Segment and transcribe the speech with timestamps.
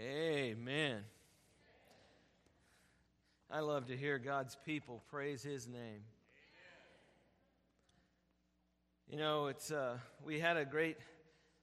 [0.00, 1.04] Amen.
[3.48, 6.00] I love to hear God's people praise His name.
[9.08, 10.96] You know, it's uh, we had a great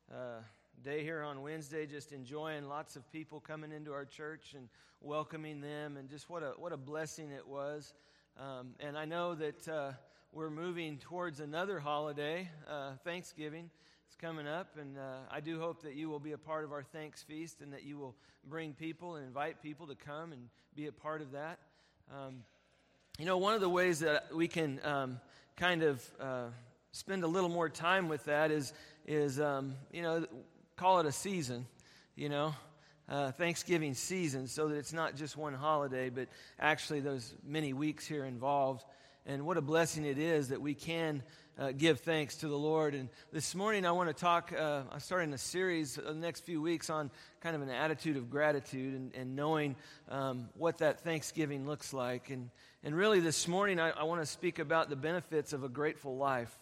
[0.10, 0.40] uh,
[0.82, 4.70] day here on Wednesday, just enjoying lots of people coming into our church and
[5.02, 7.94] welcoming them, and just what a what a blessing it was.
[8.40, 9.92] Um, and I know that uh,
[10.32, 12.92] we're moving towards another holiday, uh,
[14.12, 16.72] Thanksgiving coming up, and uh, I do hope that you will be a part of
[16.72, 18.16] our thanks feast and that you will
[18.48, 21.60] bring people and invite people to come and be a part of that.
[22.12, 22.44] Um,
[23.20, 25.20] you know, one of the ways that we can um,
[25.58, 26.46] kind of uh,
[26.92, 28.74] spend a little more time with that is,
[29.06, 30.26] is um, you know,
[30.76, 31.66] call it a season,
[32.16, 32.54] you know.
[33.10, 38.06] Uh, Thanksgiving season, so that it's not just one holiday, but actually those many weeks
[38.06, 38.86] here involved.
[39.26, 41.22] And what a blessing it is that we can
[41.60, 42.96] uh, give thanks to the Lord.
[42.96, 46.62] And this morning I want to talk, uh, I'm starting a series the next few
[46.62, 47.12] weeks on
[47.42, 49.76] kind of an attitude of gratitude and, and knowing
[50.10, 52.30] um, what that Thanksgiving looks like.
[52.30, 52.50] And,
[52.84, 56.18] and really this morning I, I want to speak about the benefits of a grateful
[56.18, 56.58] life.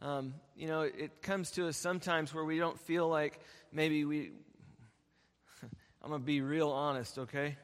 [0.00, 3.38] Um, you know, it comes to us sometimes where we don't feel like
[3.72, 4.30] maybe we,
[6.02, 7.56] I'm going to be real honest, okay?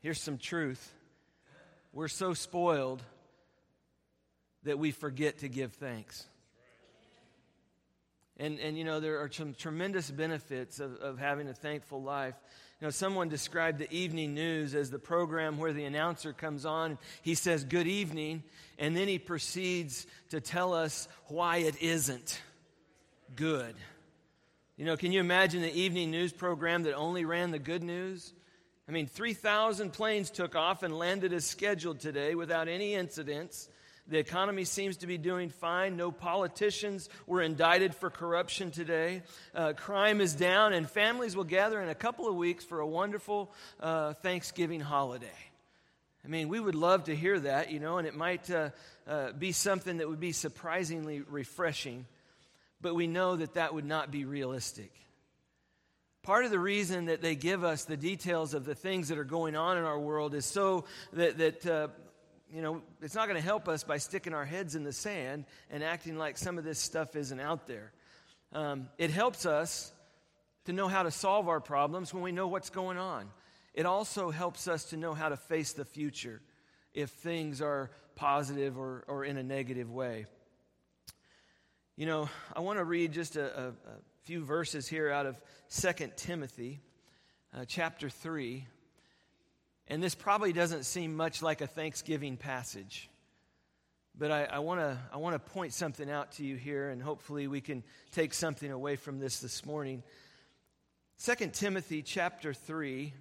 [0.00, 0.92] Here's some truth.
[1.92, 3.02] We're so spoiled
[4.66, 6.26] that we forget to give thanks.
[8.38, 12.34] And, and you know, there are some tremendous benefits of, of having a thankful life.
[12.80, 16.98] You know, someone described the evening news as the program where the announcer comes on,
[17.22, 18.42] he says, Good evening,
[18.78, 22.38] and then he proceeds to tell us why it isn't
[23.34, 23.74] good.
[24.76, 28.34] You know, can you imagine the evening news program that only ran the good news?
[28.86, 33.70] I mean, 3,000 planes took off and landed as scheduled today without any incidents.
[34.08, 35.96] The economy seems to be doing fine.
[35.96, 39.22] No politicians were indicted for corruption today.
[39.52, 42.86] Uh, crime is down, and families will gather in a couple of weeks for a
[42.86, 45.26] wonderful uh, Thanksgiving holiday.
[46.24, 48.70] I mean, we would love to hear that, you know, and it might uh,
[49.08, 52.06] uh be something that would be surprisingly refreshing,
[52.80, 54.92] but we know that that would not be realistic.
[56.22, 59.24] Part of the reason that they give us the details of the things that are
[59.24, 61.88] going on in our world is so that, that uh,
[62.52, 65.44] you know, it's not going to help us by sticking our heads in the sand
[65.70, 67.92] and acting like some of this stuff isn't out there.
[68.52, 69.92] Um, it helps us
[70.66, 73.28] to know how to solve our problems when we know what's going on.
[73.74, 76.40] It also helps us to know how to face the future
[76.94, 80.26] if things are positive or, or in a negative way.
[81.96, 83.74] You know, I want to read just a, a, a
[84.24, 85.40] few verses here out of
[85.70, 86.80] 2 Timothy
[87.56, 88.66] uh, chapter 3.
[89.88, 93.08] And this probably doesn't seem much like a Thanksgiving passage.
[94.18, 97.60] But I, want to I wanna point something out to you here, and hopefully we
[97.60, 100.02] can take something away from this this morning.
[101.22, 103.12] 2 Timothy chapter 3,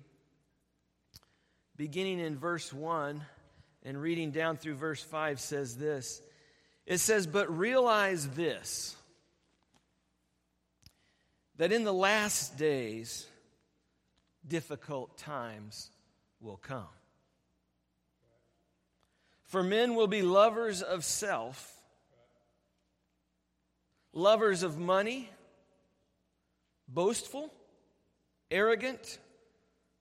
[1.76, 3.22] beginning in verse 1
[3.84, 6.22] and reading down through verse 5, says this
[6.86, 8.96] It says, But realize this,
[11.58, 13.28] that in the last days,
[14.48, 15.90] difficult times
[16.40, 16.88] will come.
[19.46, 21.72] For men will be lovers of self,
[24.14, 25.30] lovers of money,
[26.88, 27.54] boastful,
[28.52, 29.20] arrogant,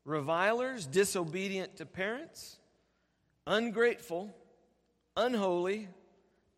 [0.04, 2.56] revilers, disobedient to parents,
[3.46, 4.34] ungrateful,
[5.16, 5.88] unholy,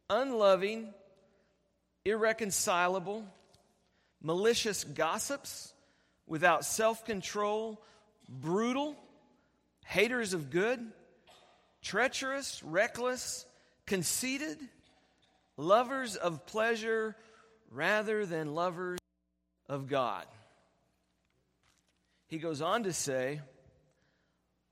[0.09, 0.93] unloving,
[2.05, 3.25] irreconcilable,
[4.23, 5.73] malicious gossips,
[6.27, 7.81] without self control,
[8.29, 8.97] brutal
[9.87, 10.85] haters of good,
[11.81, 13.47] treacherous, reckless,
[13.87, 14.59] conceited,
[15.57, 17.17] lovers of pleasure
[17.71, 18.99] rather than lovers
[19.69, 20.27] of God.
[22.27, 23.41] He goes on to say,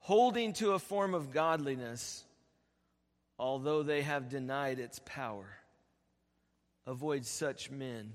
[0.00, 2.24] holding to a form of godliness,
[3.38, 5.46] although they have denied its power.
[6.86, 8.14] Avoid such men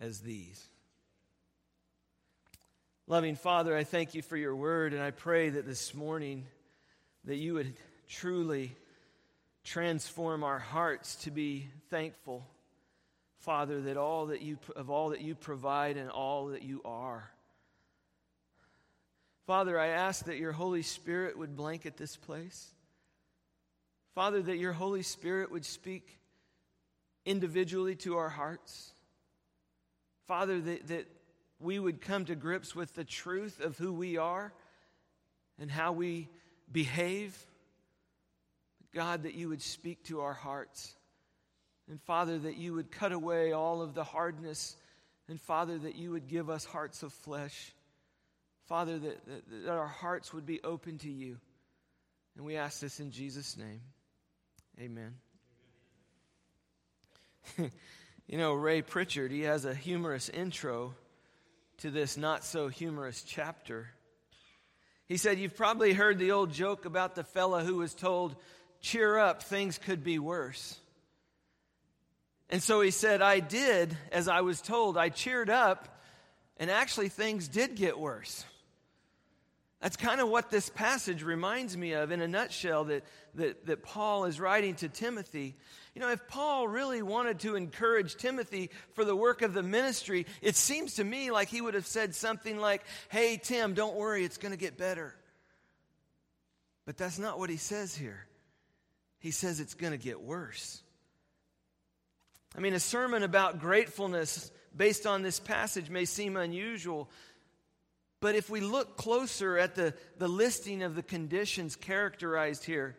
[0.00, 0.68] as these.
[3.08, 6.46] Loving Father, I thank you for your word, and I pray that this morning
[7.24, 7.74] that you would
[8.08, 8.76] truly
[9.64, 12.46] transform our hearts to be thankful,
[13.40, 17.28] Father, that all that you of all that you provide and all that you are.
[19.48, 22.70] Father, I ask that your Holy Spirit would blanket this place.
[24.14, 26.20] Father, that your Holy Spirit would speak
[27.26, 28.92] individually to our hearts.
[30.28, 31.08] Father, that, that
[31.62, 34.52] we would come to grips with the truth of who we are
[35.58, 36.28] and how we
[36.70, 37.36] behave.
[38.94, 40.94] God, that you would speak to our hearts.
[41.88, 44.76] And Father, that you would cut away all of the hardness.
[45.28, 47.72] And Father, that you would give us hearts of flesh.
[48.66, 51.38] Father, that, that, that our hearts would be open to you.
[52.36, 53.80] And we ask this in Jesus' name.
[54.80, 55.14] Amen.
[58.26, 60.94] you know, Ray Pritchard, he has a humorous intro
[61.82, 63.88] to this not so humorous chapter.
[65.08, 68.36] He said, You've probably heard the old joke about the fella who was told,
[68.80, 70.78] Cheer up, things could be worse.
[72.48, 74.96] And so he said, I did as I was told.
[74.96, 76.00] I cheered up,
[76.56, 78.44] and actually things did get worse.
[79.82, 83.02] That's kind of what this passage reminds me of in a nutshell that,
[83.34, 85.56] that, that Paul is writing to Timothy.
[85.96, 90.26] You know, if Paul really wanted to encourage Timothy for the work of the ministry,
[90.40, 94.24] it seems to me like he would have said something like, Hey, Tim, don't worry,
[94.24, 95.16] it's going to get better.
[96.86, 98.26] But that's not what he says here.
[99.18, 100.80] He says it's going to get worse.
[102.56, 107.10] I mean, a sermon about gratefulness based on this passage may seem unusual,
[108.22, 112.96] but if we look closer at the, the listing of the conditions characterized here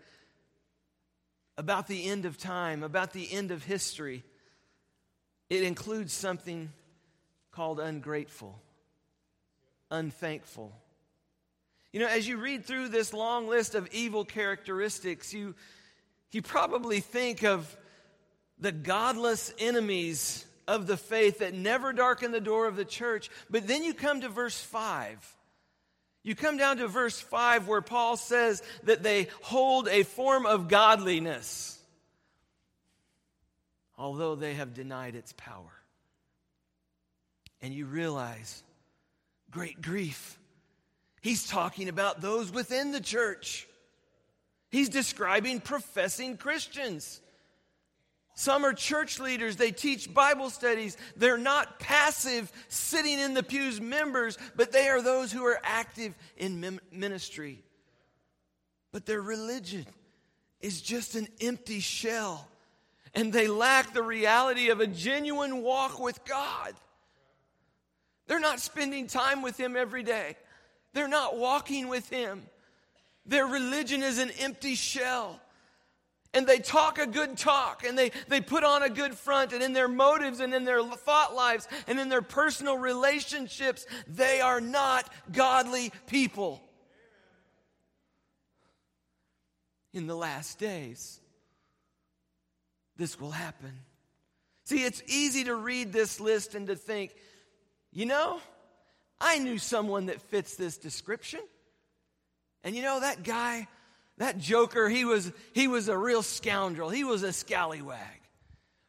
[1.57, 4.25] about the end of time, about the end of history,
[5.49, 6.73] it includes something
[7.53, 8.61] called ungrateful,
[9.89, 10.75] unthankful.
[11.93, 15.55] You know, as you read through this long list of evil characteristics, you,
[16.33, 17.77] you probably think of
[18.59, 23.29] the godless enemies of the faith that never darken the door of the church.
[23.49, 25.35] But then you come to verse 5.
[26.23, 30.69] You come down to verse 5 where Paul says that they hold a form of
[30.69, 31.77] godliness,
[33.97, 35.71] although they have denied its power.
[37.61, 38.63] And you realize
[39.51, 40.39] great grief.
[41.21, 43.67] He's talking about those within the church.
[44.69, 47.21] He's describing professing Christians.
[48.35, 49.57] Some are church leaders.
[49.57, 50.97] They teach Bible studies.
[51.15, 56.15] They're not passive, sitting in the pews members, but they are those who are active
[56.37, 57.63] in ministry.
[58.91, 59.85] But their religion
[60.61, 62.47] is just an empty shell,
[63.13, 66.73] and they lack the reality of a genuine walk with God.
[68.25, 70.37] They're not spending time with Him every day,
[70.93, 72.43] they're not walking with Him.
[73.25, 75.39] Their religion is an empty shell
[76.33, 79.61] and they talk a good talk and they, they put on a good front and
[79.61, 84.59] in their motives and in their thought lives and in their personal relationships, they are
[84.59, 86.61] not godly people.
[89.93, 91.19] In the last days,
[92.97, 93.71] this will happen.
[94.65, 97.13] See, it's easy to read this list and to think,
[97.91, 98.39] you know,
[99.19, 101.41] I knew someone that fits this description.
[102.63, 103.67] And you know, that guy,
[104.17, 106.89] that joker, he was, he was a real scoundrel.
[106.89, 107.99] He was a scallywag.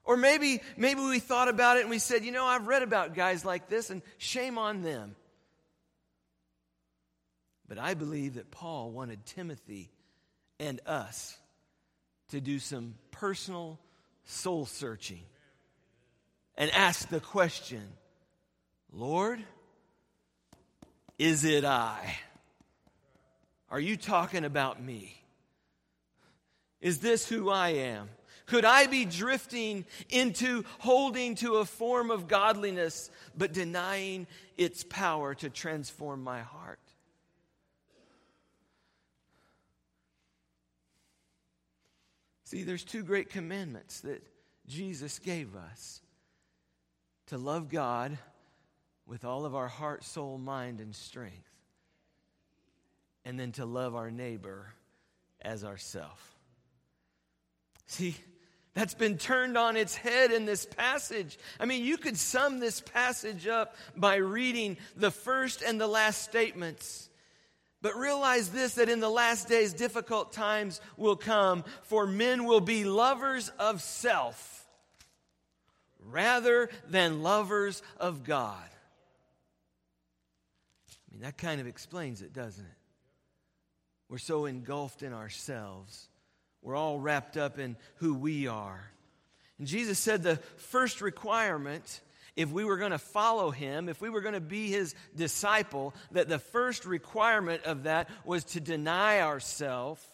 [0.05, 3.15] Or maybe, maybe we thought about it and we said, you know, I've read about
[3.15, 5.17] guys like this and shame on them.
[7.67, 9.91] But I believe that Paul wanted Timothy
[10.61, 11.39] and us
[12.29, 13.79] to do some personal
[14.25, 15.23] soul searching
[16.57, 17.83] and ask the question
[18.93, 19.43] Lord,
[21.19, 22.19] is it I?
[23.75, 25.21] Are you talking about me?
[26.81, 28.09] Is this who I am?
[28.47, 35.35] Could I be drifting into holding to a form of godliness but denying its power
[35.35, 36.79] to transform my heart?
[42.45, 44.23] See, there's two great commandments that
[44.69, 46.01] Jesus gave us
[47.27, 48.17] to love God
[49.05, 51.54] with all of our heart, soul, mind, and strength
[53.25, 54.75] and then to love our neighbor
[55.41, 56.35] as ourself.
[57.87, 58.17] See,
[58.75, 61.39] that's been turned on its head in this passage.
[61.61, 66.23] I mean, you could sum this passage up by reading the first and the last
[66.23, 67.09] statements.
[67.83, 72.63] But realize this that in the last days, difficult times will come, for men will
[72.63, 74.67] be lovers of self
[76.01, 78.69] rather than lovers of God.
[80.89, 82.84] I mean, that kind of explains it, doesn't it?
[84.09, 86.09] We're so engulfed in ourselves.
[86.63, 88.91] We're all wrapped up in who we are.
[89.59, 92.01] And Jesus said the first requirement,
[92.37, 95.95] if we were going to follow him, if we were going to be his disciple,
[96.13, 100.05] that the first requirement of that was to deny ourselves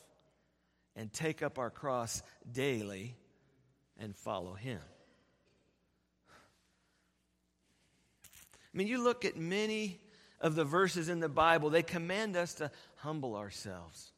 [0.96, 3.14] and take up our cross daily
[3.98, 4.80] and follow him.
[8.72, 10.00] I mean, you look at many
[10.40, 12.70] of the verses in the Bible, they command us to
[13.02, 14.12] humble ourselves,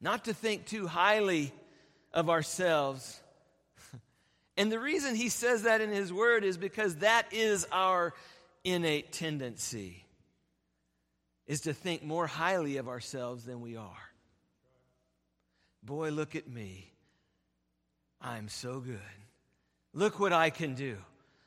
[0.00, 1.52] not to think too highly
[2.12, 3.20] of ourselves.
[4.56, 8.14] and the reason he says that in his word is because that is our
[8.64, 10.04] innate tendency.
[11.46, 14.10] is to think more highly of ourselves than we are.
[15.82, 16.92] Boy, look at me.
[18.20, 19.00] I'm so good.
[19.92, 20.96] Look what I can do.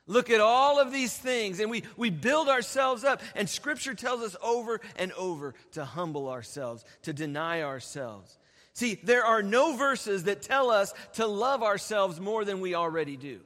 [0.06, 3.22] Look at all of these things, and we, we build ourselves up.
[3.34, 8.38] And Scripture tells us over and over to humble ourselves, to deny ourselves.
[8.74, 13.16] See, there are no verses that tell us to love ourselves more than we already
[13.16, 13.40] do.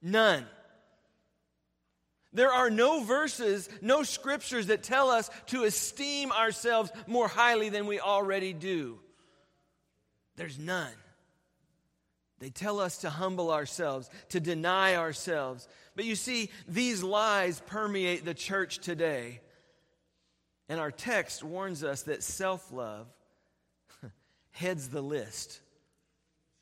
[0.00, 0.46] None.
[2.32, 7.86] There are no verses, no scriptures that tell us to esteem ourselves more highly than
[7.86, 8.98] we already do.
[10.36, 10.92] There's none.
[12.44, 15.66] They tell us to humble ourselves, to deny ourselves.
[15.96, 19.40] But you see, these lies permeate the church today.
[20.68, 23.06] And our text warns us that self love
[24.50, 25.58] heads the list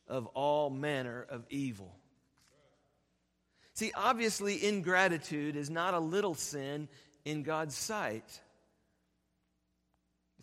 [0.07, 1.93] of all manner of evil.
[3.75, 6.87] See, obviously, ingratitude is not a little sin
[7.25, 8.41] in God's sight.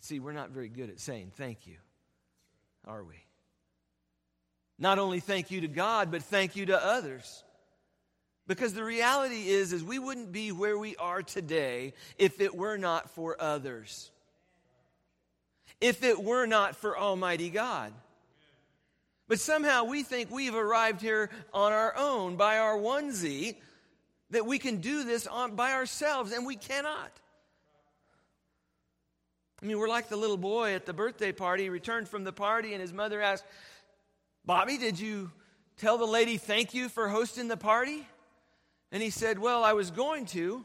[0.02, 1.78] See, we're not very good at saying thank you,
[2.86, 3.14] are we?
[4.80, 7.44] Not only thank you to God, but thank you to others.
[8.46, 12.78] Because the reality is, is we wouldn't be where we are today if it were
[12.78, 14.10] not for others.
[15.80, 17.92] If it were not for Almighty God.
[19.28, 23.56] But somehow we think we've arrived here on our own by our onesie,
[24.30, 27.12] that we can do this on, by ourselves, and we cannot.
[29.62, 31.68] I mean, we're like the little boy at the birthday party.
[31.68, 33.44] Returned from the party, and his mother asked,
[34.44, 35.30] Bobby, did you
[35.76, 38.06] tell the lady thank you for hosting the party?
[38.92, 40.64] And he said, Well, I was going to,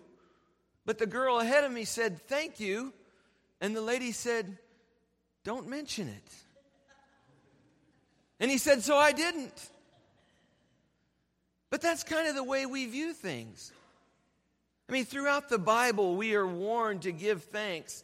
[0.85, 2.93] but the girl ahead of me said thank you.
[3.61, 4.57] And the lady said,
[5.43, 6.33] Don't mention it.
[8.39, 9.69] And he said, So I didn't.
[11.69, 13.71] But that's kind of the way we view things.
[14.87, 18.03] I mean, throughout the Bible, we are warned to give thanks.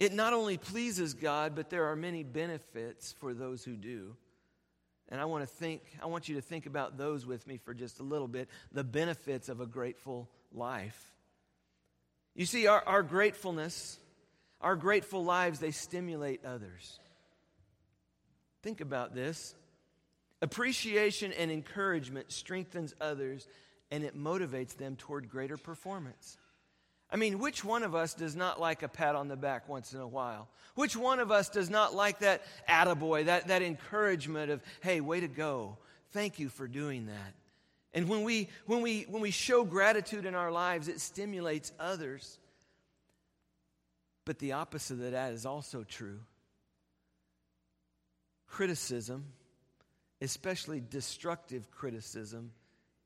[0.00, 4.16] It not only pleases God, but there are many benefits for those who do.
[5.10, 7.74] And I want to think, I want you to think about those with me for
[7.74, 11.12] just a little bit the benefits of a grateful life.
[12.34, 13.98] You see, our, our gratefulness,
[14.60, 16.98] our grateful lives, they stimulate others.
[18.62, 19.54] Think about this.
[20.40, 23.46] Appreciation and encouragement strengthens others
[23.90, 26.36] and it motivates them toward greater performance.
[27.14, 29.92] I mean, which one of us does not like a pat on the back once
[29.92, 30.48] in a while?
[30.74, 35.20] Which one of us does not like that attaboy, that, that encouragement of, hey, way
[35.20, 35.78] to go.
[36.10, 37.34] Thank you for doing that.
[37.94, 42.40] And when we, when, we, when we show gratitude in our lives, it stimulates others.
[44.24, 46.18] But the opposite of that is also true.
[48.48, 49.26] Criticism,
[50.20, 52.50] especially destructive criticism,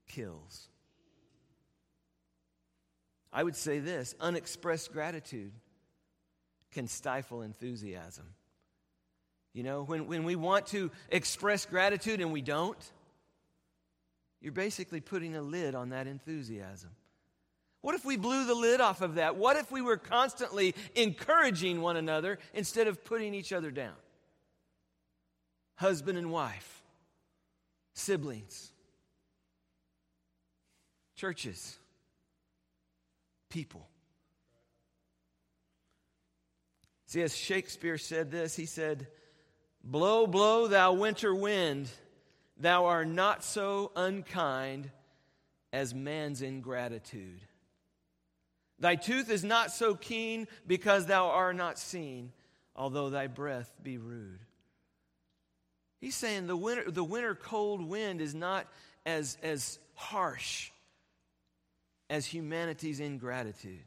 [0.08, 0.70] kills.
[3.32, 5.52] I would say this unexpressed gratitude
[6.72, 8.26] can stifle enthusiasm.
[9.52, 12.78] You know, when, when we want to express gratitude and we don't,
[14.40, 16.90] you're basically putting a lid on that enthusiasm.
[17.80, 19.36] What if we blew the lid off of that?
[19.36, 23.94] What if we were constantly encouraging one another instead of putting each other down?
[25.76, 26.82] Husband and wife,
[27.94, 28.72] siblings,
[31.14, 31.78] churches
[33.48, 33.88] people.
[37.06, 39.06] See, as Shakespeare said this, he said,
[39.82, 41.88] Blow, blow, thou winter wind,
[42.58, 44.90] thou art not so unkind
[45.72, 47.40] as man's ingratitude.
[48.78, 52.32] Thy tooth is not so keen because thou art not seen,
[52.76, 54.40] although thy breath be rude.
[56.00, 58.66] He's saying the winter, the winter cold wind is not
[59.04, 60.70] as, as harsh
[62.10, 63.84] as humanity's ingratitude.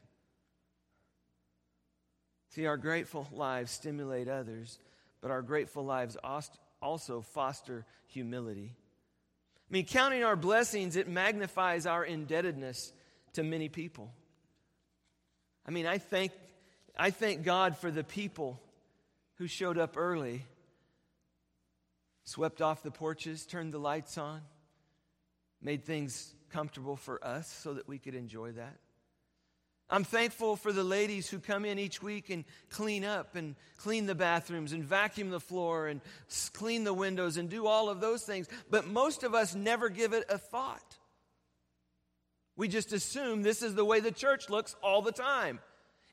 [2.50, 4.78] See, our grateful lives stimulate others,
[5.20, 6.16] but our grateful lives
[6.80, 8.72] also foster humility.
[8.74, 12.92] I mean, counting our blessings, it magnifies our indebtedness
[13.34, 14.12] to many people.
[15.64, 16.32] I mean, I thank,
[16.98, 18.60] I thank God for the people
[19.36, 20.44] who showed up early,
[22.24, 24.42] swept off the porches, turned the lights on,
[25.62, 28.76] made things comfortable for us so that we could enjoy that.
[29.90, 34.06] I'm thankful for the ladies who come in each week and clean up and clean
[34.06, 36.00] the bathrooms and vacuum the floor and
[36.54, 38.48] clean the windows and do all of those things.
[38.70, 40.96] But most of us never give it a thought.
[42.56, 45.58] We just assume this is the way the church looks all the time.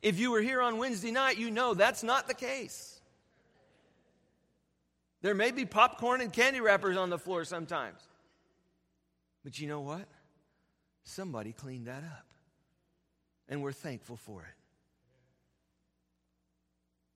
[0.01, 3.00] If you were here on Wednesday night, you know that's not the case.
[5.22, 8.01] There may be popcorn and candy wrappers on the floor sometimes.
[9.43, 10.08] But you know what?
[11.10, 12.25] Somebody cleaned that up.
[13.48, 14.56] And we're thankful for it.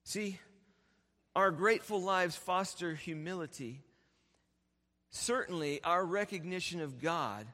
[0.04, 0.40] See,
[1.36, 3.82] our grateful lives foster humility.
[5.12, 7.46] Certainly, our recognition of God,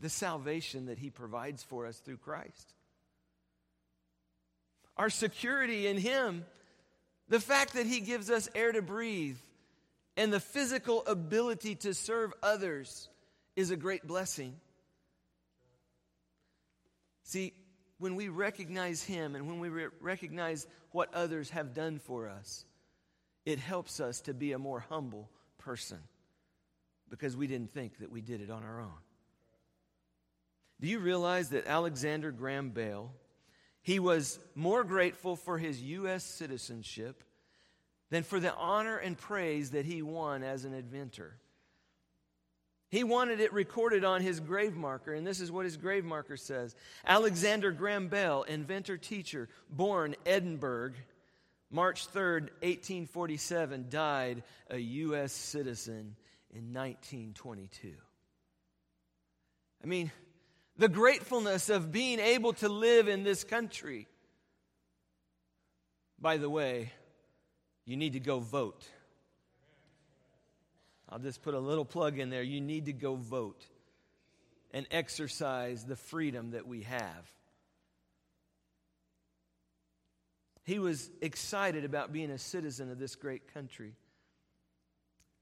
[0.00, 2.72] the salvation that He provides for us through Christ,
[4.96, 6.44] our security in Him,
[7.28, 9.38] the fact that He gives us air to breathe,
[10.16, 13.08] and the physical ability to serve others
[13.56, 14.54] is a great blessing.
[17.22, 17.52] See,
[17.98, 22.64] when we recognize Him and when we re- recognize what others have done for us,
[23.44, 25.98] it helps us to be a more humble person
[27.10, 28.98] because we didn't think that we did it on our own.
[30.80, 33.12] Do you realize that Alexander Graham Bell,
[33.80, 36.24] he was more grateful for his U.S.
[36.24, 37.22] citizenship
[38.10, 41.36] than for the honor and praise that he won as an inventor?
[42.94, 46.36] He wanted it recorded on his grave marker, and this is what his grave marker
[46.36, 50.92] says Alexander Graham Bell, inventor teacher, born Edinburgh,
[51.72, 55.32] March 3rd, 1847, died a U.S.
[55.32, 56.14] citizen
[56.52, 57.94] in 1922.
[59.82, 60.12] I mean,
[60.76, 64.06] the gratefulness of being able to live in this country.
[66.20, 66.92] By the way,
[67.86, 68.86] you need to go vote.
[71.08, 72.42] I'll just put a little plug in there.
[72.42, 73.64] You need to go vote
[74.72, 77.30] and exercise the freedom that we have.
[80.64, 83.92] He was excited about being a citizen of this great country.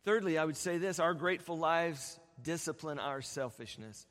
[0.04, 4.07] Thirdly, I would say this our grateful lives discipline our selfishness.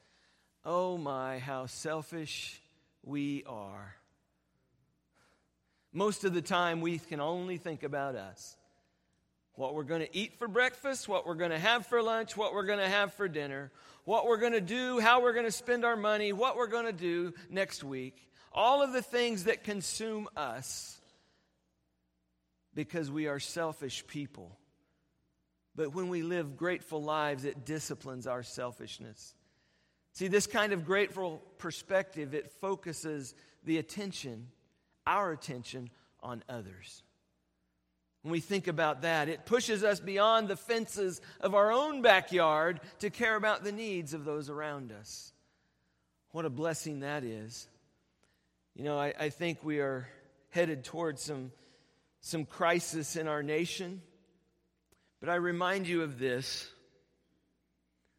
[0.64, 2.62] Oh my, how selfish
[3.04, 3.96] we are.
[5.92, 8.56] Most of the time, we can only think about us
[9.56, 12.54] what we're going to eat for breakfast, what we're going to have for lunch, what
[12.54, 13.72] we're going to have for dinner,
[14.06, 16.86] what we're going to do, how we're going to spend our money, what we're going
[16.86, 18.30] to do next week.
[18.54, 21.00] All of the things that consume us
[22.74, 24.58] because we are selfish people.
[25.76, 29.36] But when we live grateful lives, it disciplines our selfishness.
[30.14, 33.34] See, this kind of grateful perspective, it focuses
[33.64, 34.48] the attention,
[35.08, 35.90] our attention,
[36.22, 37.04] on others.
[38.22, 42.80] When we think about that, it pushes us beyond the fences of our own backyard
[43.00, 45.34] to care about the needs of those around us.
[46.32, 47.68] What a blessing that is.
[48.76, 50.08] You know, I, I think we are
[50.50, 51.52] headed towards some,
[52.22, 54.02] some crisis in our nation.
[55.20, 56.70] But I remind you of this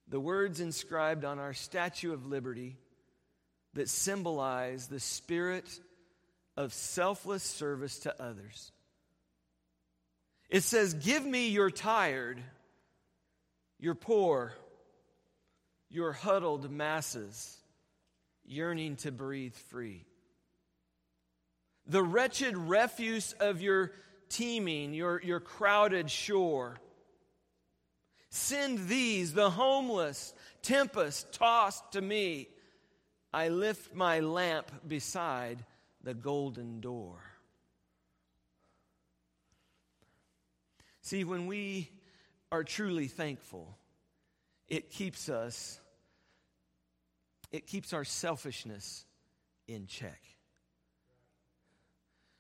[0.09, 2.77] the words inscribed on our Statue of Liberty
[3.75, 5.81] that symbolize the spirit
[6.57, 8.72] of selfless service to others.
[10.53, 12.39] It says, Give me your tired,
[13.81, 14.53] your poor,
[15.89, 17.57] your huddled masses
[18.45, 20.05] yearning to breathe free.
[21.87, 23.93] The wretched refuse of your
[24.29, 26.77] teeming, your, your crowded shore.
[28.29, 32.49] Send these, the homeless, tempest tossed to me.
[33.33, 35.65] I lift my lamp beside
[36.03, 37.32] the golden door.
[41.03, 41.91] See, when we
[42.51, 43.77] are truly thankful,
[44.69, 45.81] it keeps us,
[47.51, 49.05] it keeps our selfishness
[49.67, 50.21] in check.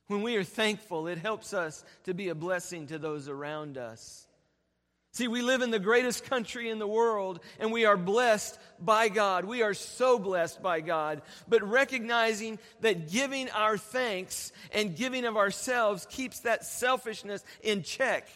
[0.07, 4.27] When we are thankful, it helps us to be a blessing to those around us.
[5.15, 9.11] See, we live in the greatest country in the world and we are blessed by
[9.11, 9.45] God.
[9.45, 11.21] We are so blessed by God.
[11.49, 18.27] But recognizing that giving our thanks and giving of ourselves keeps that selfishness in check.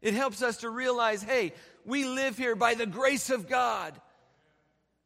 [0.00, 1.52] It helps us to realize hey,
[1.84, 3.98] we live here by the grace of God,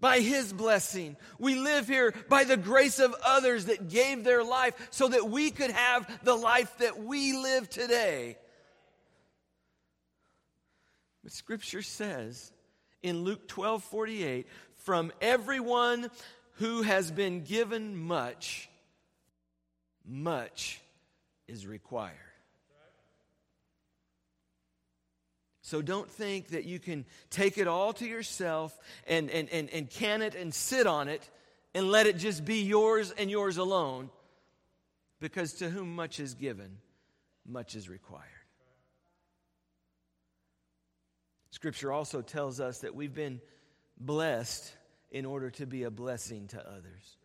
[0.00, 1.16] by His blessing.
[1.38, 5.50] We live here by the grace of others that gave their life so that we
[5.50, 8.37] could have the life that we live today.
[11.22, 12.52] But Scripture says
[13.02, 16.11] in Luke 12 48, from everyone
[16.57, 18.68] who has been given much,
[20.05, 20.81] much
[21.46, 22.16] is required.
[25.72, 29.88] So don't think that you can take it all to yourself and, and, and, and
[29.88, 31.26] can it and sit on it
[31.72, 34.11] and let it just be yours and yours alone.
[35.18, 36.76] Because to whom much is given,
[37.46, 38.26] much is required.
[41.52, 43.40] Scripture also tells us that we've been
[43.98, 44.70] blessed
[45.11, 47.16] in order to be a blessing to others.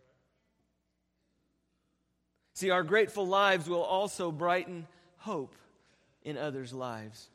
[2.54, 5.54] See, our grateful lives will also brighten hope
[6.24, 7.30] in others' lives.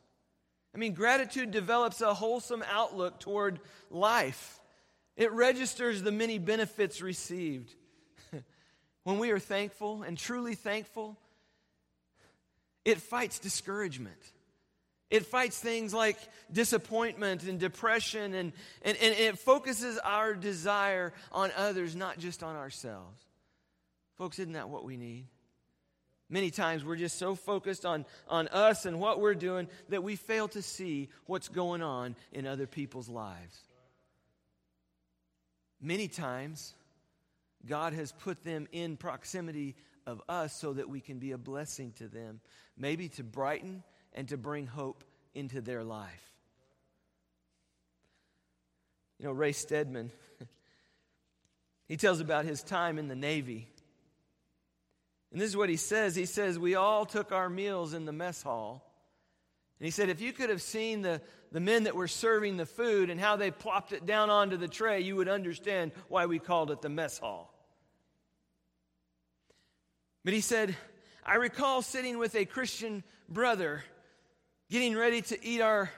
[0.74, 4.58] I mean, gratitude develops a wholesome outlook toward life.
[5.16, 7.74] It registers the many benefits received.
[9.04, 11.18] when we are thankful and truly thankful,
[12.84, 14.18] It fights discouragement.
[15.10, 16.16] It fights things like
[16.50, 22.56] disappointment and depression, and, and, and it focuses our desire on others, not just on
[22.56, 23.22] ourselves.
[24.16, 25.26] Folks, isn't that what we need?
[26.32, 30.16] Many times we're just so focused on, on us and what we're doing that we
[30.16, 33.60] fail to see what's going on in other people's lives.
[35.78, 36.72] Many times,
[37.66, 41.92] God has put them in proximity of us so that we can be a blessing
[41.98, 42.40] to them,
[42.78, 43.82] maybe to brighten
[44.14, 46.32] and to bring hope into their life.
[49.18, 50.10] You know, Ray Stedman,
[51.88, 53.68] he tells about his time in the Navy.
[55.32, 58.12] And this is what he says He says, We all took our meals in the
[58.12, 58.88] mess hall.
[59.80, 62.66] And he said, If you could have seen the, the men that were serving the
[62.66, 66.38] food and how they plopped it down onto the tray, you would understand why we
[66.38, 67.52] called it the mess hall.
[70.24, 70.76] But he said,
[71.24, 73.82] I recall sitting with a Christian brother
[74.70, 75.90] getting ready to eat our,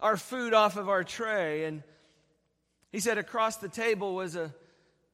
[0.00, 1.64] our food off of our tray.
[1.64, 1.82] And
[2.90, 4.52] he said, across the table was a,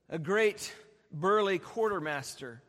[0.08, 0.74] a great
[1.12, 2.62] burly quartermaster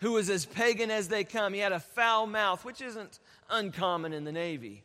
[0.00, 1.52] who was as pagan as they come.
[1.52, 4.82] He had a foul mouth, which isn't uncommon in the Navy.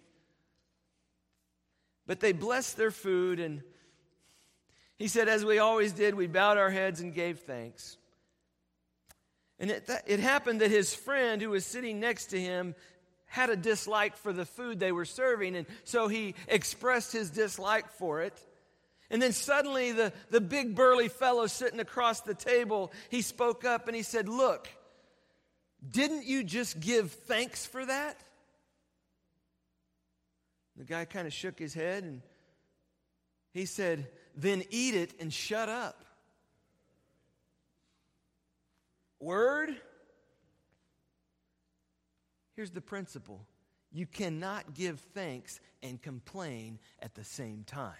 [2.06, 3.62] But they blessed their food, and
[4.98, 7.98] he said, as we always did, we bowed our heads and gave thanks.
[9.58, 12.76] And it, it happened that his friend who was sitting next to him
[13.26, 17.90] had a dislike for the food they were serving, and so he expressed his dislike
[17.90, 18.40] for it.
[19.10, 23.88] And then suddenly, the, the big burly fellow sitting across the table, he spoke up
[23.88, 24.68] and he said, Look,
[25.92, 28.18] didn't you just give thanks for that?
[30.78, 32.22] The guy kind of shook his head and
[33.54, 36.04] he said, Then eat it and shut up.
[39.20, 39.76] Word?
[42.56, 43.46] Here's the principle
[43.92, 47.94] you cannot give thanks and complain at the same time.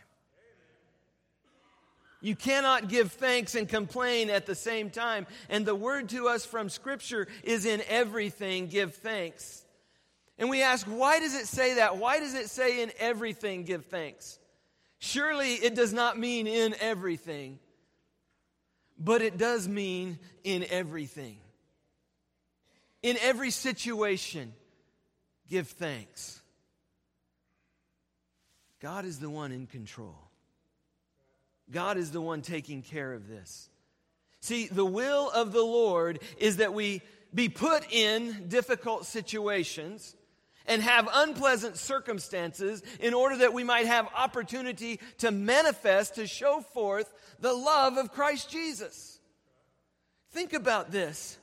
[2.26, 5.28] You cannot give thanks and complain at the same time.
[5.50, 9.64] And the word to us from Scripture is in everything, give thanks.
[10.38, 11.98] And we ask, why does it say that?
[11.98, 14.40] Why does it say in everything, give thanks?
[15.00, 17.60] Surely it does not mean in everything
[18.98, 21.38] but it does mean in everything.
[23.04, 24.54] In every situation,
[25.50, 26.42] give thanks.
[28.80, 30.25] God is the one in control.
[31.72, 33.70] God is the one taking care of this.
[34.42, 37.02] See, the will of the Lord is that we
[37.34, 40.16] be put in difficult situations
[40.68, 46.62] and have unpleasant circumstances in order that we might have opportunity to manifest, to show
[46.62, 49.20] forth the love of Christ Jesus.
[50.32, 51.38] Think about this.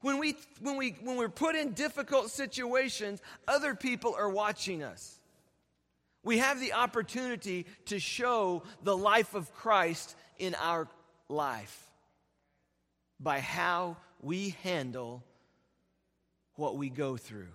[0.00, 5.15] When, we, when, we, when we're put in difficult situations, other people are watching us.
[6.26, 10.88] We have the opportunity to show the life of Christ in our
[11.28, 11.88] life
[13.20, 15.22] by how we handle
[16.56, 17.52] what we go through.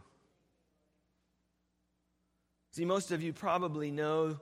[2.71, 4.39] See, most of you probably know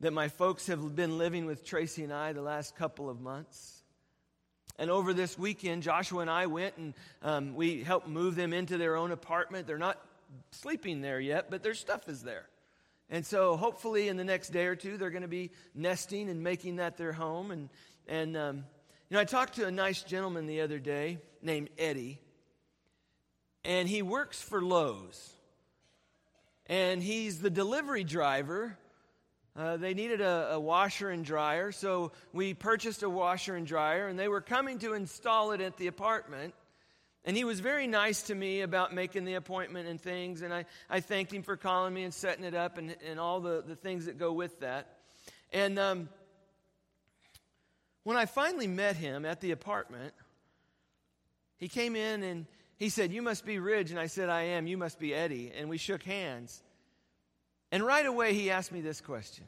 [0.00, 3.82] that my folks have been living with Tracy and I the last couple of months.
[4.78, 8.76] And over this weekend, Joshua and I went and um, we helped move them into
[8.76, 9.66] their own apartment.
[9.66, 9.98] They're not
[10.50, 12.44] sleeping there yet, but their stuff is there.
[13.12, 16.42] And so hopefully in the next day or two, they're going to be nesting and
[16.42, 17.52] making that their home.
[17.52, 17.68] And,
[18.08, 18.56] and um,
[19.08, 22.18] you know, I talked to a nice gentleman the other day named Eddie,
[23.64, 25.32] and he works for Lowe's
[26.66, 28.78] and he's the delivery driver.
[29.54, 34.08] Uh, they needed a, a, washer and dryer, so we purchased a washer and dryer,
[34.08, 36.54] and they were coming to install it at the apartment.
[37.24, 40.64] And he was very nice to me about making the appointment and things, and I,
[40.90, 43.76] I thanked him for calling me and setting it up and, and all the, the
[43.76, 44.98] things that go with that.
[45.52, 46.08] And um,
[48.02, 50.14] when I finally met him at the apartment,
[51.58, 53.92] he came in and he said, You must be Ridge.
[53.92, 54.66] And I said, I am.
[54.66, 55.52] You must be Eddie.
[55.56, 56.60] And we shook hands.
[57.70, 59.44] And right away, he asked me this question.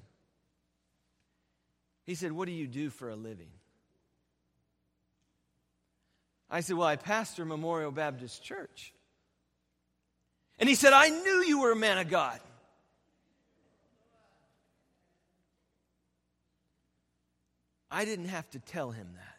[2.05, 3.51] He said, What do you do for a living?
[6.51, 8.93] I said, Well, I pastor Memorial Baptist Church.
[10.59, 12.39] And he said, I knew you were a man of God.
[17.91, 19.39] I didn't have to tell him that.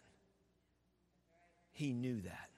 [1.73, 2.49] He knew that.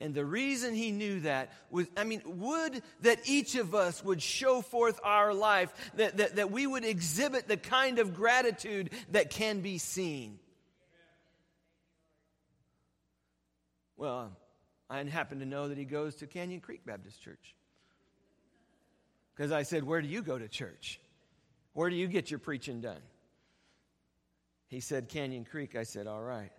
[0.00, 4.20] And the reason he knew that was, I mean, would that each of us would
[4.20, 9.30] show forth our life, that, that, that we would exhibit the kind of gratitude that
[9.30, 10.38] can be seen.
[14.04, 14.36] Well,
[14.90, 17.54] I happen to know that he goes to Canyon Creek Baptist Church.
[19.34, 21.00] Because I said, Where do you go to church?
[21.72, 23.00] Where do you get your preaching done?
[24.68, 25.74] He said, Canyon Creek.
[25.74, 26.52] I said, All right.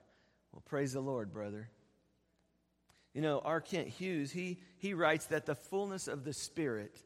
[0.53, 1.69] Well, praise the Lord, brother.
[3.13, 3.61] You know, R.
[3.61, 6.99] Kent Hughes, he, he writes that the fullness of the Spirit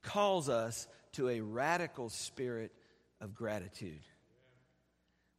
[0.00, 2.72] calls us to a radical spirit
[3.20, 4.00] of gratitude.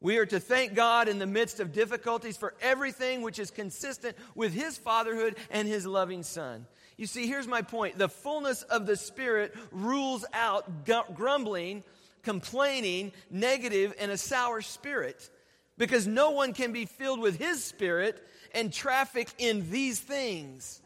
[0.02, 4.16] We are to thank God in the midst of difficulties for everything which is consistent
[4.36, 6.68] with His fatherhood and His loving Son.
[6.98, 11.84] You see, here's my point the fullness of the Spirit rules out grumbling,
[12.24, 15.30] complaining, negative, and a sour spirit
[15.78, 20.82] because no one can be filled with His Spirit and traffic in these things.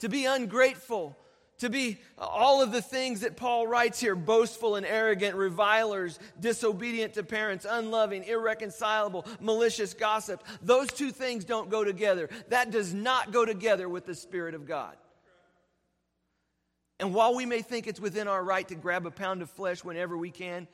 [0.00, 1.16] To be ungrateful,
[1.58, 7.14] to be all of the things that Paul writes here boastful and arrogant, revilers, disobedient
[7.14, 10.44] to parents, unloving, irreconcilable, malicious gossip.
[10.62, 12.28] Those two things don't go together.
[12.48, 14.96] That does not go together with the Spirit of God.
[16.98, 19.84] And while we may think it's within our right to grab a pound of flesh
[19.84, 20.66] whenever we can,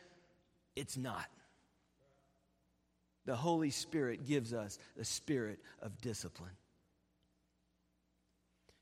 [0.77, 1.27] it's not.
[3.25, 6.57] The Holy Spirit gives us the spirit of discipline.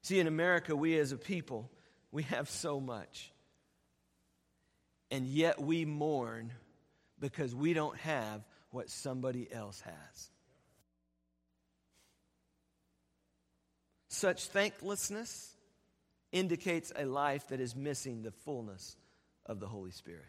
[0.03, 1.71] See, in America, we as a people,
[2.13, 3.33] we have so much.
[5.11, 6.53] And yet we mourn
[7.19, 10.31] because we don't have what somebody else has.
[14.09, 15.55] Such thanklessness
[16.33, 18.97] indicates a life that is missing the fullness
[19.47, 20.25] of the Holy Spirit.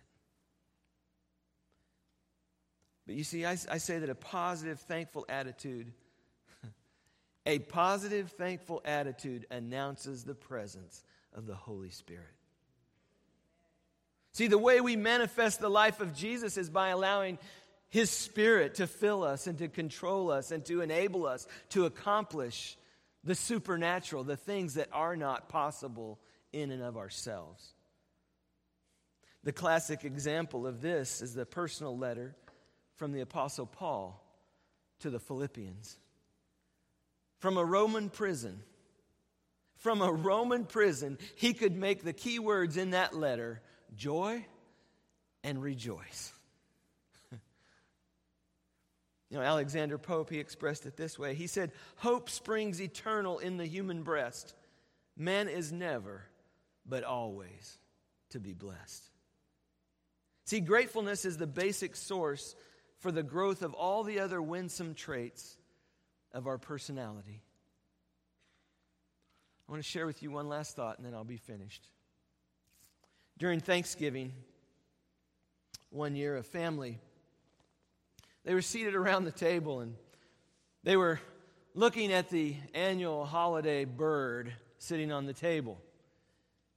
[3.06, 5.92] But you see, I, I say that a positive, thankful attitude,
[7.46, 11.04] a positive, thankful attitude announces the presence
[11.36, 12.26] of the Holy Spirit.
[14.34, 17.38] See, the way we manifest the life of Jesus is by allowing
[17.90, 22.78] His Spirit to fill us and to control us and to enable us to accomplish
[23.24, 26.20] the supernatural, the things that are not possible
[26.54, 27.74] in and of ourselves.
[29.44, 32.36] The classic example of this is the personal letter
[32.96, 34.24] from the Apostle Paul
[35.00, 35.98] to the Philippians.
[37.40, 38.62] From a Roman prison,
[39.82, 43.62] from a Roman prison, he could make the key words in that letter
[43.96, 44.46] joy
[45.44, 46.32] and rejoice.
[47.32, 47.40] you
[49.32, 51.34] know, Alexander Pope, he expressed it this way.
[51.34, 54.54] He said, Hope springs eternal in the human breast.
[55.18, 56.24] Man is never,
[56.86, 57.80] but always
[58.30, 59.04] to be blessed.
[60.46, 62.56] See, gratefulness is the basic source
[63.00, 65.58] for the growth of all the other winsome traits
[66.34, 67.42] of our personality.
[69.72, 71.88] I want to share with you one last thought and then I'll be finished.
[73.38, 74.34] During Thanksgiving,
[75.92, 77.00] one year, a family,
[78.44, 79.96] they were seated around the table and
[80.84, 81.22] they were
[81.74, 85.80] looking at the annual holiday bird sitting on the table.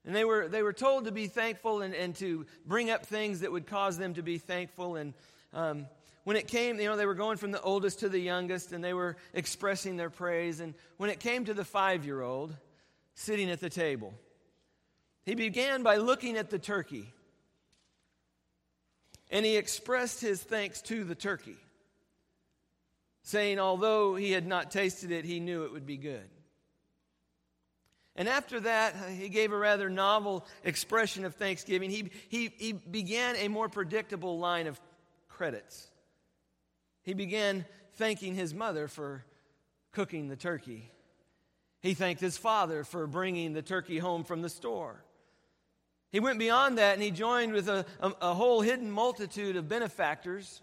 [0.04, 3.40] And they were, they were told to be thankful and, and to bring up things
[3.40, 4.94] that would cause them to be thankful.
[4.94, 5.14] And
[5.52, 5.88] um,
[6.22, 8.85] when it came, you know, they were going from the oldest to the youngest and
[8.85, 10.61] they were expressing their praise.
[10.61, 12.54] And when it came to the five year old
[13.14, 14.14] sitting at the table,
[15.24, 17.12] he began by looking at the turkey
[19.31, 21.57] and he expressed his thanks to the turkey,
[23.22, 26.29] saying, although he had not tasted it, he knew it would be good.
[28.16, 31.90] And after that, he gave a rather novel expression of thanksgiving.
[31.90, 34.81] He, he, he began a more predictable line of
[35.29, 35.88] credits.
[37.03, 39.24] He began thanking his mother for
[39.90, 40.92] cooking the turkey.
[41.84, 45.04] He thanked his father for bringing the turkey home from the store.
[46.10, 49.68] He went beyond that and he joined with a, a, a, whole hidden multitude of
[49.68, 50.62] benefactors,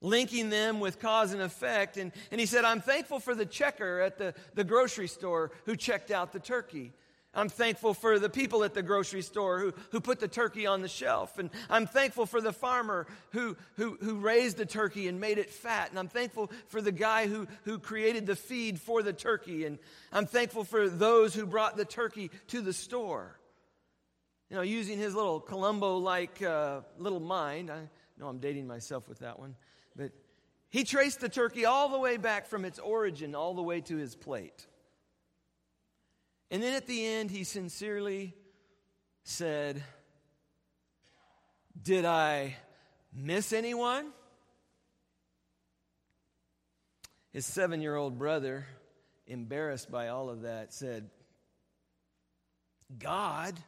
[0.00, 1.98] linking them with cause and effect.
[1.98, 5.76] And, and he said, I'm thankful for the checker at the, the grocery store who
[5.76, 6.94] checked out the turkey.
[7.36, 10.80] I'm thankful for the people at the grocery store who, who put the turkey on
[10.80, 11.38] the shelf.
[11.38, 15.50] And I'm thankful for the farmer who, who, who raised the turkey and made it
[15.50, 15.90] fat.
[15.90, 19.66] And I'm thankful for the guy who, who created the feed for the turkey.
[19.66, 19.78] And
[20.12, 23.38] I'm thankful for those who brought the turkey to the store.
[24.48, 27.70] You know, using his little Columbo like uh, little mind.
[27.70, 27.80] I
[28.18, 29.56] know I'm dating myself with that one.
[29.94, 30.12] But
[30.70, 33.96] he traced the turkey all the way back from its origin, all the way to
[33.96, 34.66] his plate.
[36.50, 38.34] And then at the end, he sincerely
[39.24, 39.82] said,
[41.82, 42.56] Did I
[43.12, 44.12] miss anyone?
[47.32, 48.66] His seven year old brother,
[49.26, 51.10] embarrassed by all of that, said,
[52.98, 53.58] God?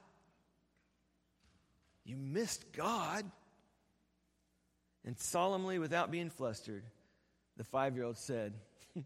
[2.04, 3.30] You missed God?
[5.04, 6.84] And solemnly, without being flustered,
[7.56, 8.54] the five year old said,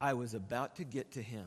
[0.00, 1.46] I was about to get to him.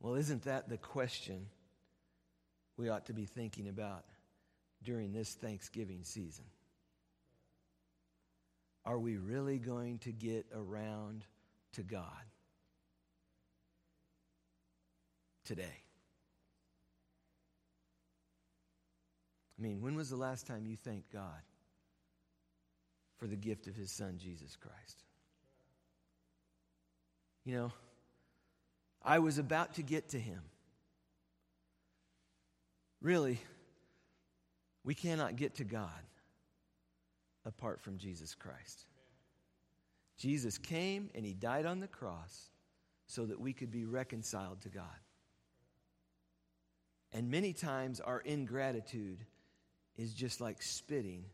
[0.00, 1.46] Well, isn't that the question
[2.76, 4.04] we ought to be thinking about
[4.82, 6.44] during this Thanksgiving season?
[8.84, 11.24] Are we really going to get around
[11.72, 12.06] to God
[15.44, 15.82] today?
[19.58, 21.42] I mean, when was the last time you thanked God
[23.18, 25.02] for the gift of His Son, Jesus Christ?
[27.44, 27.72] You know,
[29.06, 30.40] I was about to get to Him.
[33.00, 33.40] Really,
[34.84, 35.88] we cannot get to God
[37.44, 38.84] apart from Jesus Christ.
[40.18, 42.50] Jesus came and He died on the cross
[43.06, 44.84] so that we could be reconciled to God.
[47.12, 49.18] And many times our ingratitude
[49.96, 51.24] is just like spitting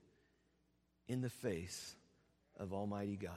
[1.08, 1.96] in the face
[2.58, 3.32] of Almighty God.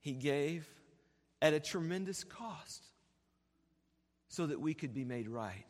[0.00, 0.66] He gave
[1.42, 2.84] at a tremendous cost
[4.28, 5.66] so that we could be made right,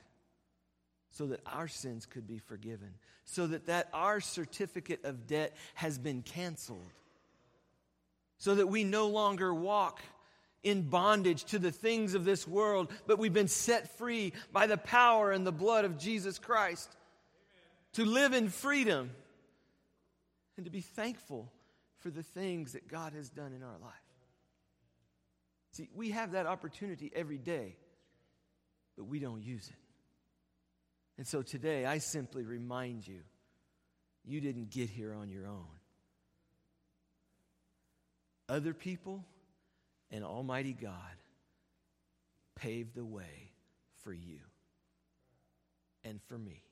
[1.10, 5.98] so that our sins could be forgiven, so that, that our certificate of debt has
[5.98, 6.92] been canceled,
[8.38, 10.00] so that we no longer walk
[10.62, 14.76] in bondage to the things of this world, but we've been set free by the
[14.76, 16.94] power and the blood of Jesus Christ
[17.94, 19.10] to live in freedom,
[20.56, 21.50] and to be thankful
[21.98, 24.09] for the things that God has done in our life.
[25.72, 27.76] See, we have that opportunity every day,
[28.96, 29.74] but we don't use it.
[31.16, 33.20] And so today, I simply remind you
[34.24, 35.66] you didn't get here on your own.
[38.48, 39.24] Other people
[40.10, 40.92] and Almighty God
[42.56, 43.52] paved the way
[44.02, 44.40] for you
[46.04, 46.62] and for me.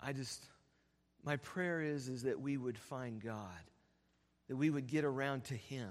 [0.00, 0.44] I just,
[1.24, 3.48] my prayer is, is that we would find God,
[4.48, 5.90] that we would get around to Him.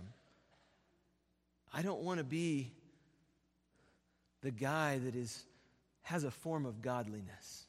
[1.74, 2.72] I don't want to be
[4.42, 5.44] the guy that is,
[6.02, 7.66] has a form of godliness,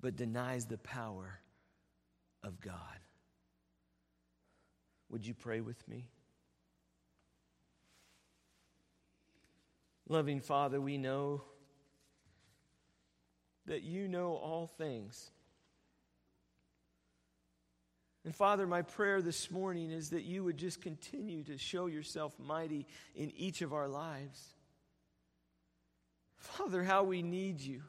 [0.00, 1.38] but denies the power
[2.42, 2.74] of God.
[5.10, 6.08] Would you pray with me?
[10.08, 11.42] Loving Father, we know
[13.66, 15.30] that you know all things.
[18.24, 22.34] And Father, my prayer this morning is that you would just continue to show yourself
[22.38, 24.42] mighty in each of our lives.
[26.38, 27.82] Father, how we need you.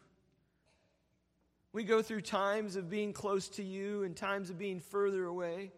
[1.72, 5.72] We go through times of being close to you and times of being further away.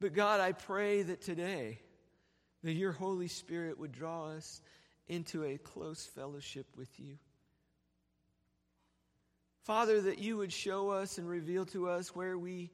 [0.00, 1.80] But God, I pray that today
[2.62, 4.60] that your Holy Spirit would draw us
[5.08, 7.18] into a close fellowship with you.
[9.64, 12.70] Father, that you would show us and reveal to us where we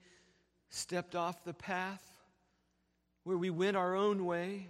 [0.69, 2.05] stepped off the path,
[3.25, 4.69] where we went our own way.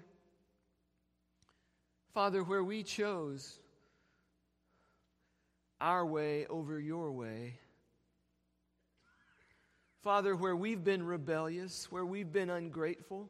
[2.15, 3.59] Father, where we chose
[5.81, 7.59] our way over your way.
[10.03, 13.29] Father, where we've been rebellious, where we've been ungrateful,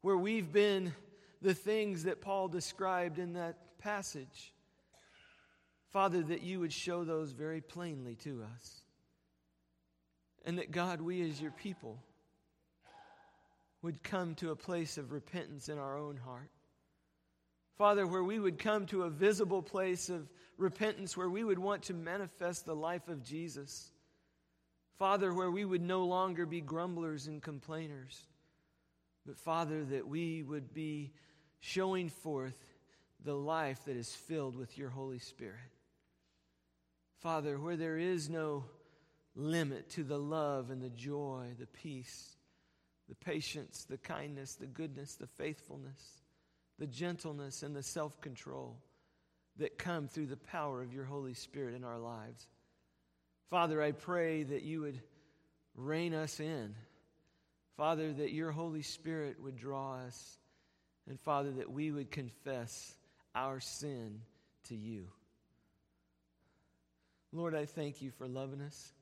[0.00, 0.94] where we've been
[1.42, 4.53] the things that Paul described in that passage.
[5.94, 8.80] Father, that you would show those very plainly to us.
[10.44, 12.02] And that, God, we as your people
[13.80, 16.50] would come to a place of repentance in our own heart.
[17.78, 20.28] Father, where we would come to a visible place of
[20.58, 23.92] repentance, where we would want to manifest the life of Jesus.
[24.98, 28.26] Father, where we would no longer be grumblers and complainers,
[29.24, 31.12] but Father, that we would be
[31.60, 32.60] showing forth
[33.24, 35.73] the life that is filled with your Holy Spirit.
[37.20, 38.64] Father, where there is no
[39.34, 42.36] limit to the love and the joy, the peace,
[43.08, 46.22] the patience, the kindness, the goodness, the faithfulness,
[46.78, 48.76] the gentleness, and the self control
[49.56, 52.46] that come through the power of your Holy Spirit in our lives.
[53.50, 55.00] Father, I pray that you would
[55.76, 56.74] rein us in.
[57.76, 60.38] Father, that your Holy Spirit would draw us.
[61.08, 62.94] And Father, that we would confess
[63.34, 64.20] our sin
[64.68, 65.08] to you.
[67.34, 68.92] Lord, I thank you for loving us.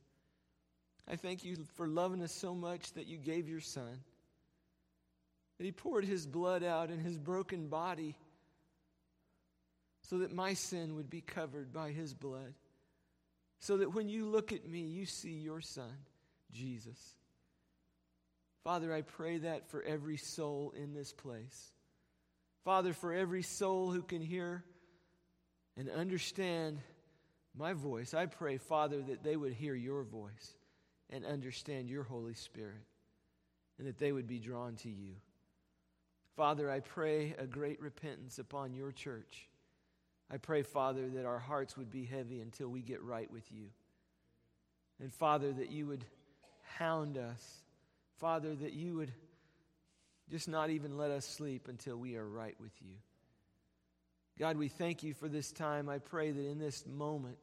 [1.07, 4.01] I thank you for loving us so much that you gave your son,
[5.59, 8.17] that he poured his blood out in his broken body
[10.01, 12.55] so that my sin would be covered by his blood,
[13.61, 15.93] so that when you look at me, you see your son,
[16.51, 16.99] Jesus.
[18.65, 21.73] Father, I pray that for every soul in this place.
[22.65, 24.65] Father, for every soul who can hear
[25.77, 26.79] and understand
[27.57, 28.15] my voice.
[28.15, 30.55] I pray, Father, that they would hear your voice
[31.11, 32.85] and understand your Holy Spirit
[33.79, 35.15] and that they would be drawn to you.
[36.37, 39.49] Father, I pray a great repentance upon your church.
[40.31, 43.67] I pray, Father, that our hearts would be heavy until we get right with you.
[44.99, 46.05] And Father, that you would
[46.79, 47.63] hound us.
[48.17, 49.13] Father, that you would
[50.31, 52.95] just not even let us sleep until we are right with you.
[54.39, 55.89] God, we thank you for this time.
[55.89, 57.39] I pray that in this moment,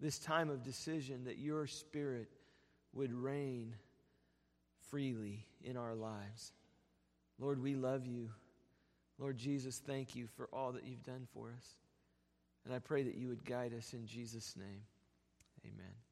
[0.00, 2.28] this time of decision, that your spirit
[2.92, 3.74] would reign
[4.90, 6.52] freely in our lives.
[7.38, 8.30] Lord, we love you.
[9.18, 11.76] Lord Jesus, thank you for all that you've done for us.
[12.64, 14.82] And I pray that you would guide us in Jesus' name.
[15.64, 16.09] Amen.